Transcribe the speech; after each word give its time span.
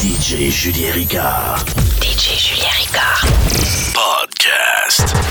DJ 0.00 0.50
Julien 0.50 0.92
Ricard. 0.94 1.66
DJ 2.00 2.34
Julien 2.38 2.72
Ricard. 2.78 3.28
Podcast. 3.92 5.29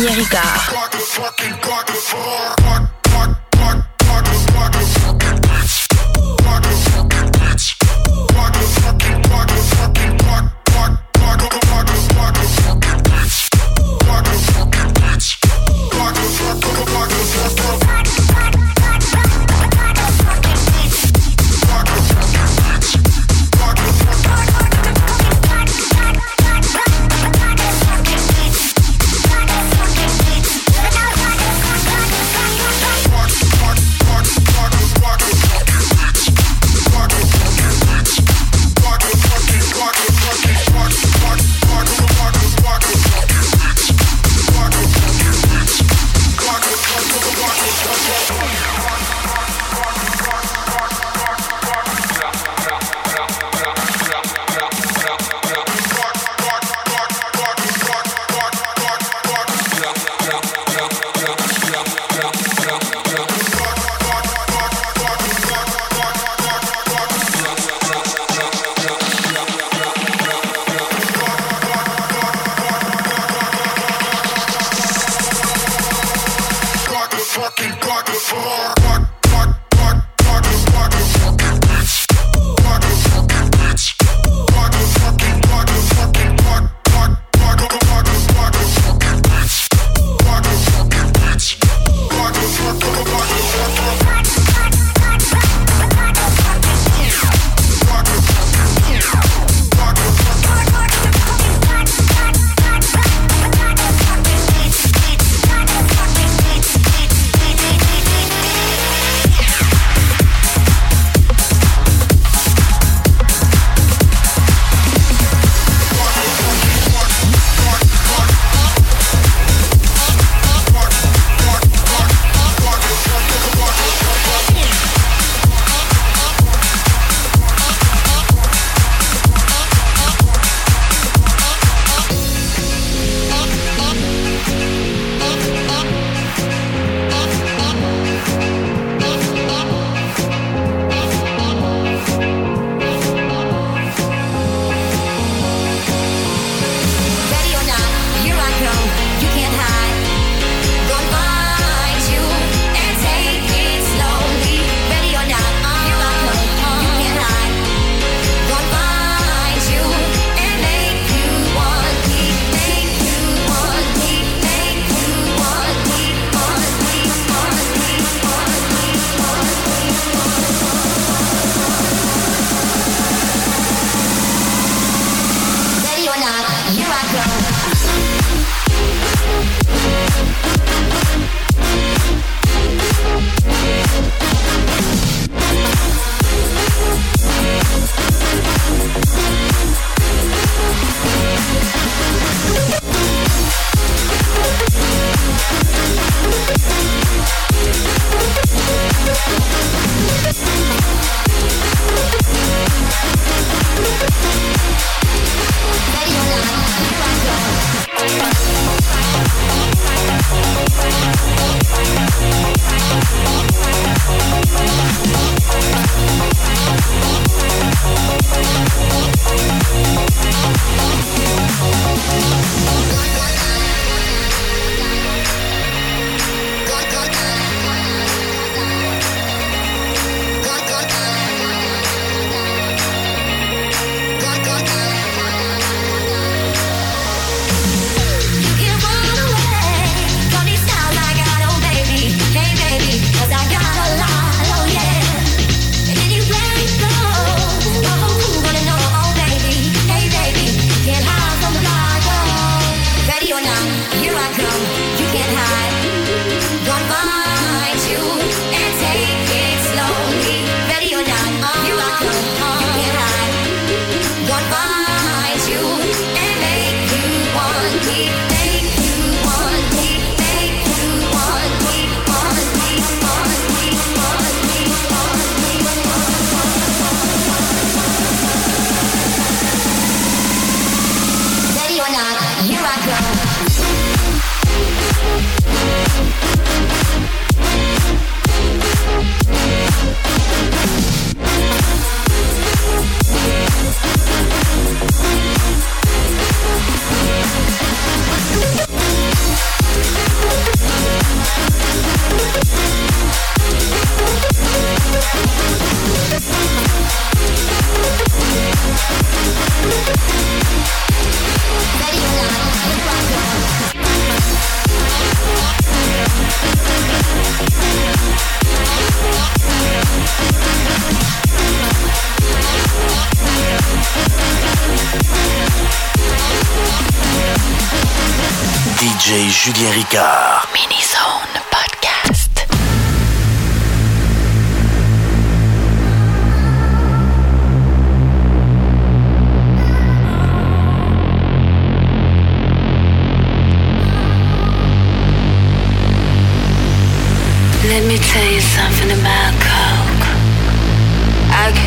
Xavier 0.00 0.16
Ricard. 0.16 0.80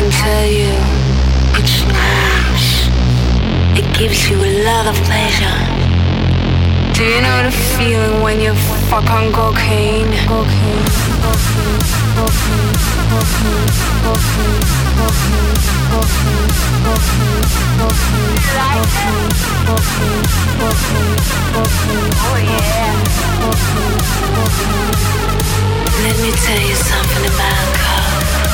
can 0.04 0.12
tell 0.12 0.46
you 0.46 0.68
it's 1.56 1.80
nice. 1.88 2.88
It 3.72 3.86
gives 3.96 4.28
you 4.28 4.36
a 4.36 4.52
lot 4.64 4.86
of 4.86 4.94
pleasure. 5.08 5.60
Do 6.92 7.04
you 7.04 7.20
know 7.22 7.42
the 7.44 7.50
feeling 7.50 8.20
when 8.20 8.38
you 8.40 8.52
fuck 8.90 9.08
on 9.08 9.32
cocaine? 9.32 10.12
Cocaine, 10.28 10.84
cocaine, 11.24 11.80
cocaine, 12.20 12.76
cocaine, 13.08 13.72
cocaine, 14.04 14.60
cocaine, 15.00 15.64
cocaine, 15.88 16.28
cocaine, 17.80 18.44
cocaine, 18.44 18.76
cocaine, 19.64 20.04
cocaine, 20.04 20.24
cocaine, 20.60 21.16
cocaine. 21.54 22.12
Oh 22.28 22.36
yeah. 22.44 22.92
Cocaine, 23.40 24.04
cocaine. 24.36 25.00
Let 26.04 26.16
me 26.20 26.30
tell 26.44 26.60
you 26.60 26.76
something 26.76 27.24
about 27.32 27.68
coke. 27.80 28.53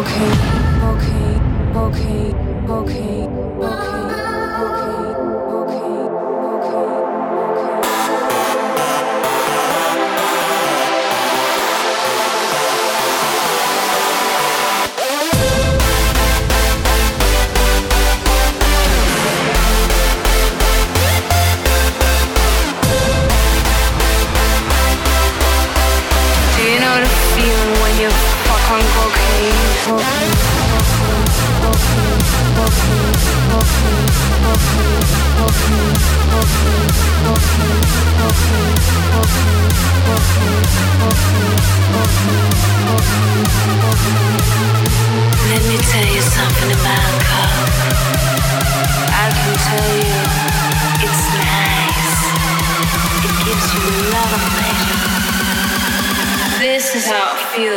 Okay. 0.00 0.39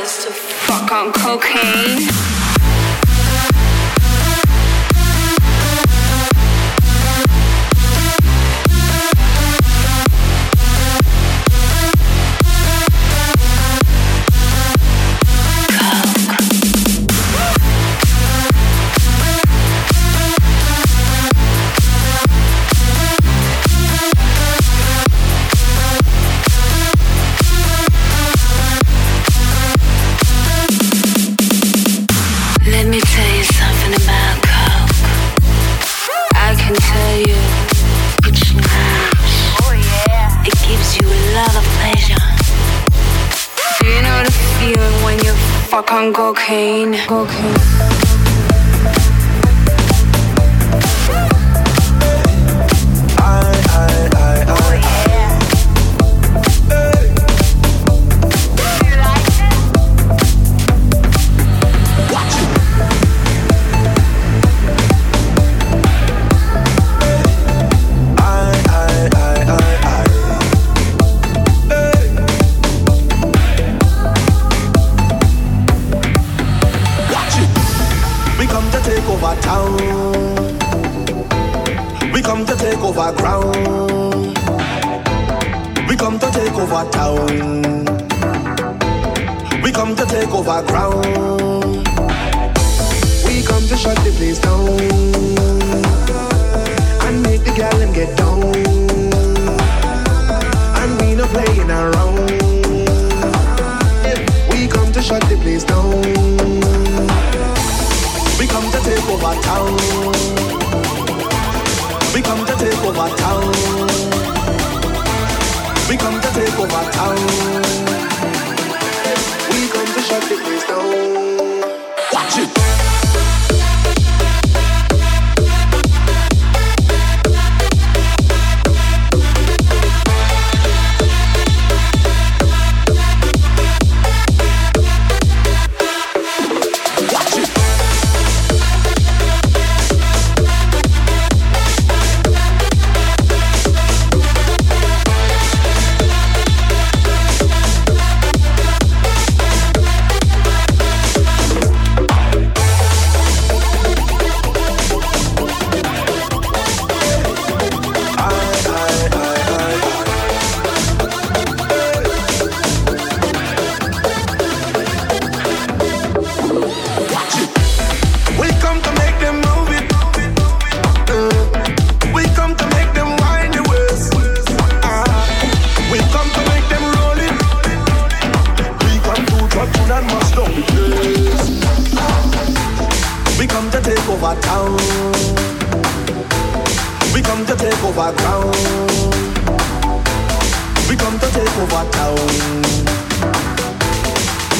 to 0.03 0.31
fuck 0.31 0.91
on 0.91 1.13
cocaine. 1.13 2.32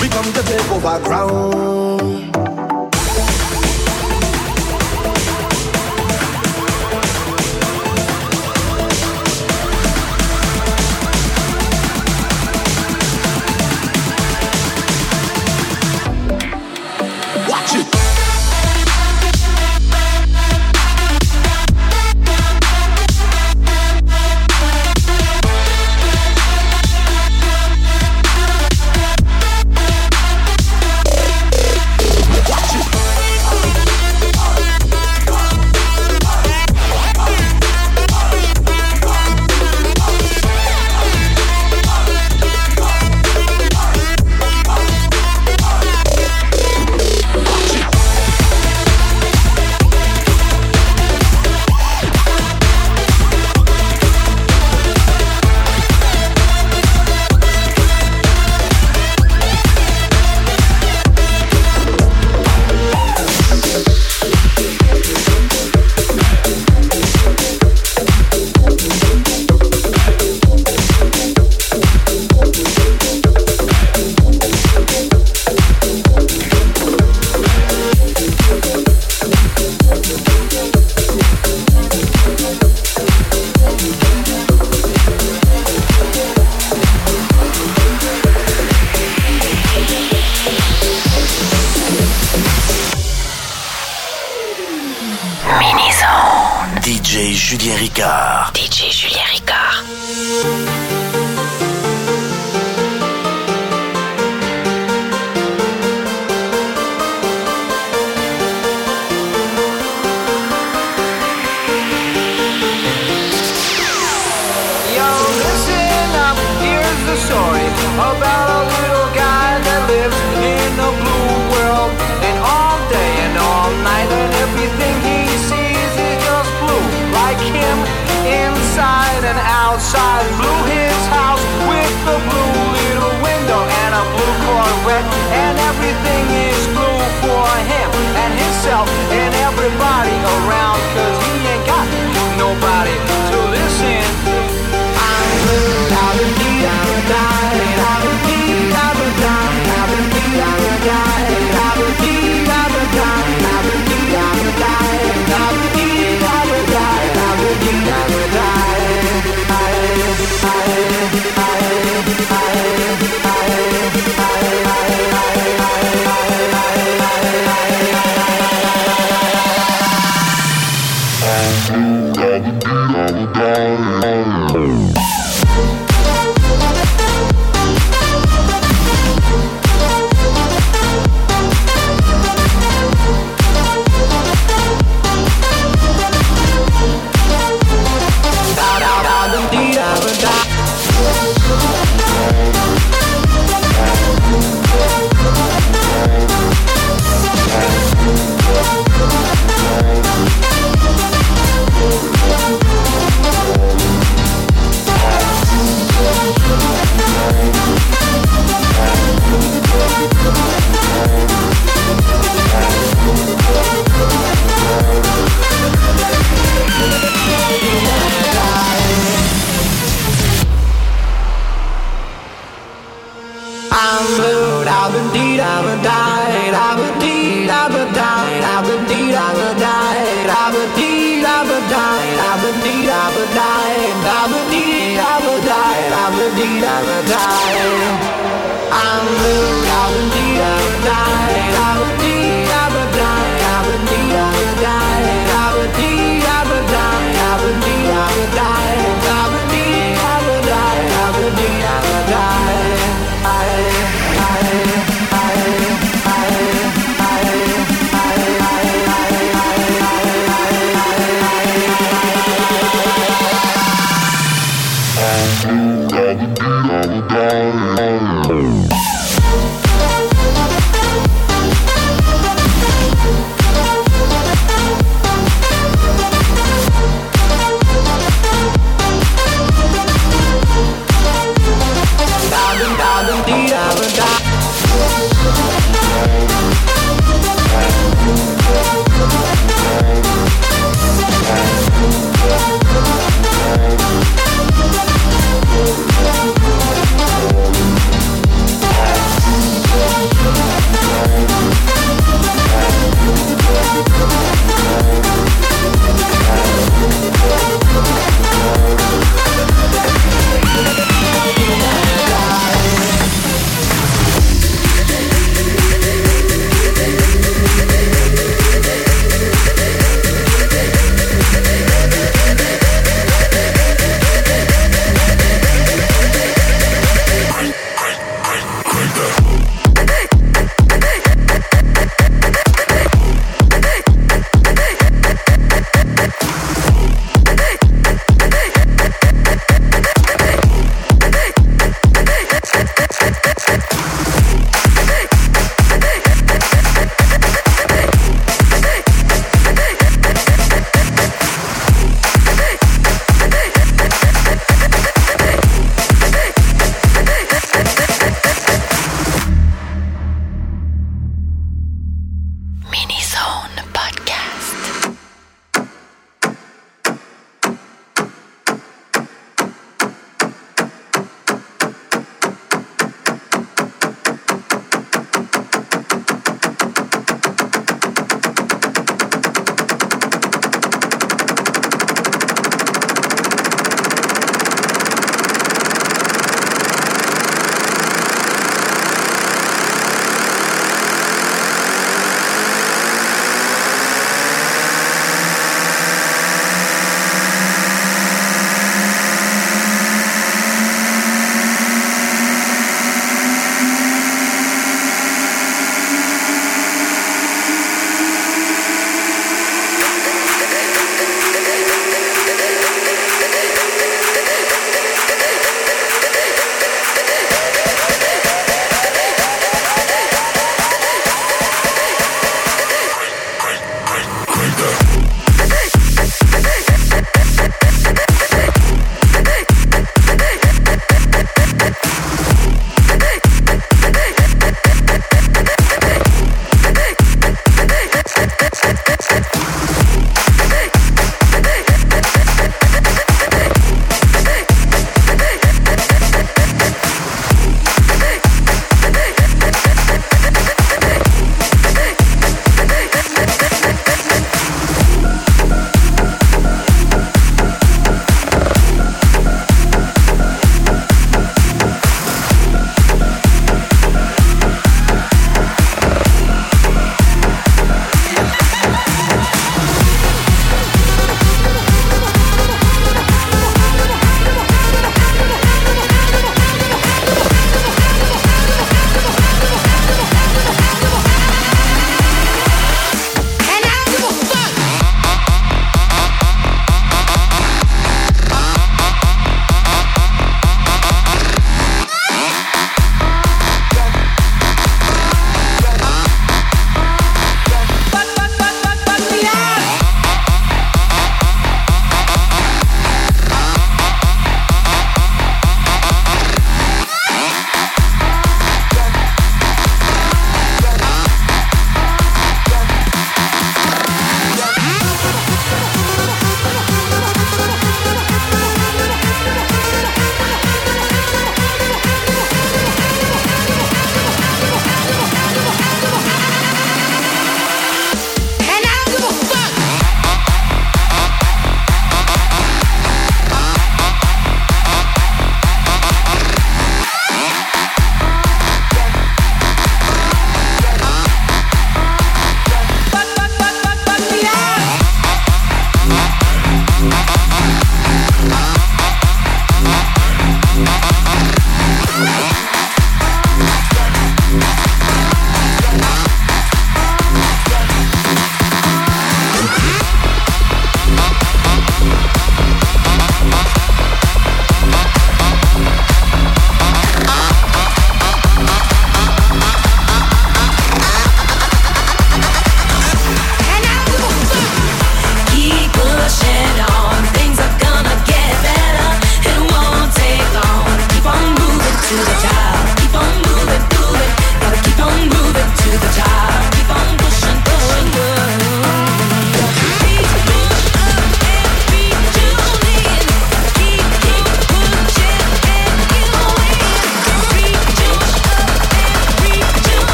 We 0.00 0.08
come 0.08 0.32
to 0.32 0.42
take 0.42 0.70
over 0.70 0.98
ground. 1.04 2.39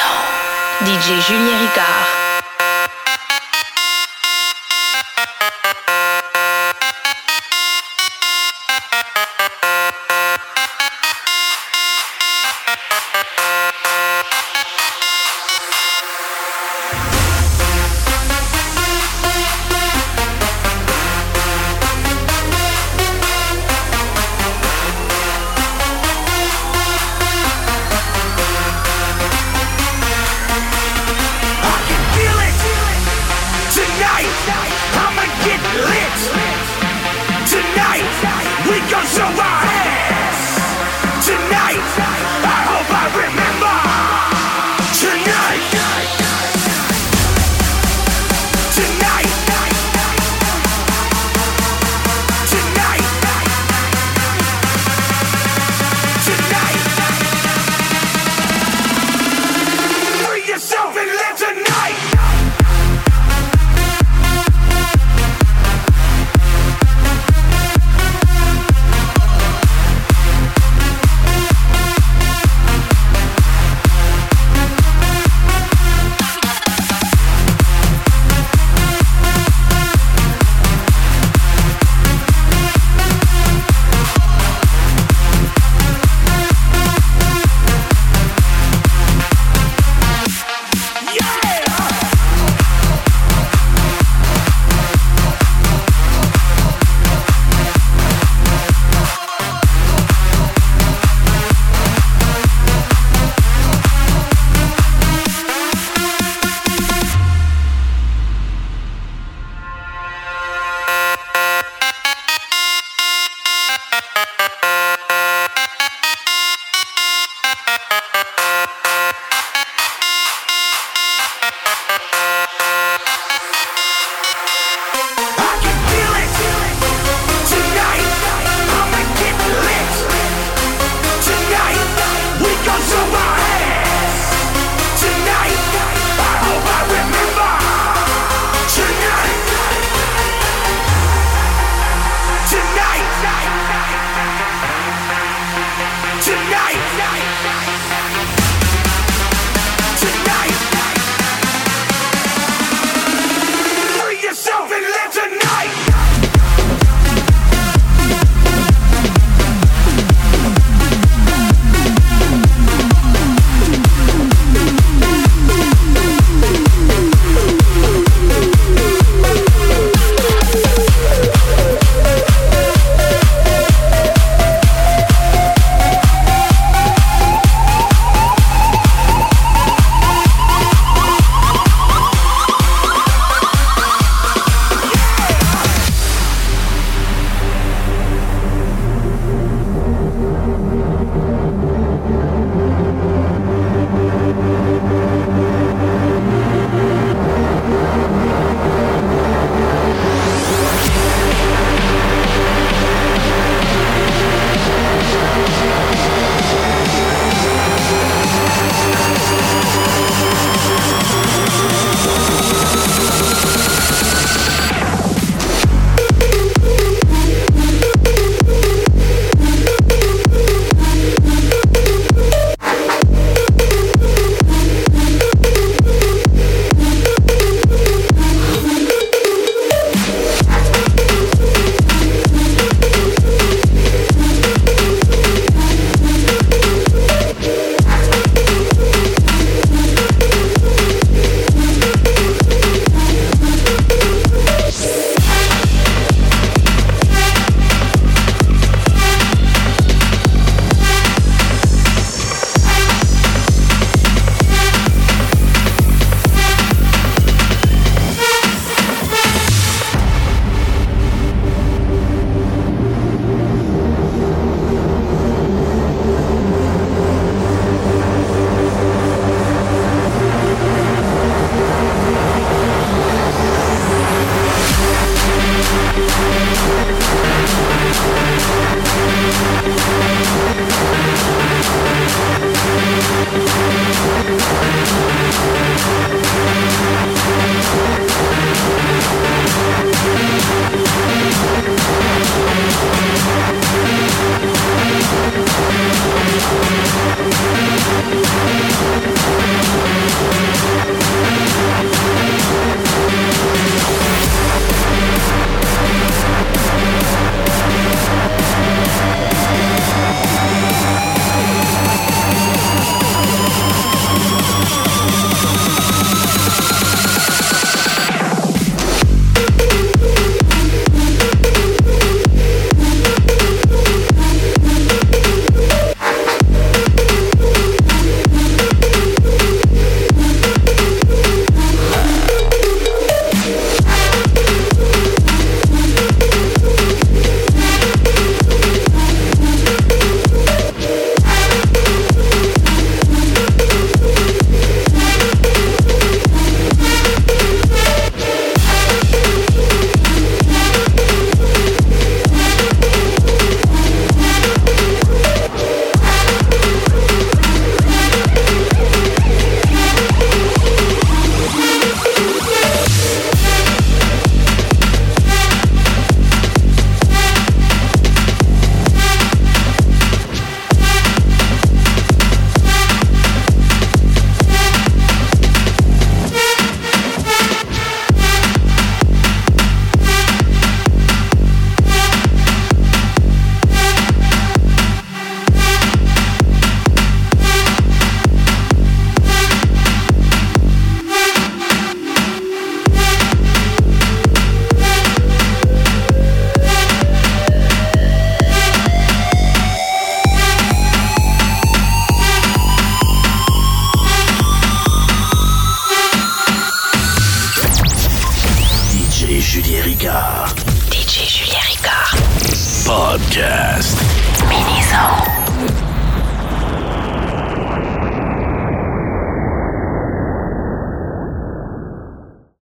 Soul. 0.00 0.86
DJ 0.86 1.20
Julien 1.20 1.58
Ricard. 1.58 2.19